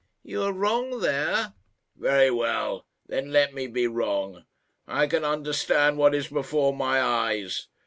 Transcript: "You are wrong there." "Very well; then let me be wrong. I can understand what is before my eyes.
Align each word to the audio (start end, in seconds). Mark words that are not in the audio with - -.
"You 0.23 0.41
are 0.45 0.51
wrong 0.51 0.99
there." 1.01 1.53
"Very 1.95 2.31
well; 2.31 2.87
then 3.05 3.31
let 3.31 3.53
me 3.53 3.67
be 3.67 3.85
wrong. 3.85 4.45
I 4.87 5.05
can 5.05 5.23
understand 5.23 5.99
what 5.99 6.15
is 6.15 6.27
before 6.27 6.75
my 6.75 6.99
eyes. 6.99 7.67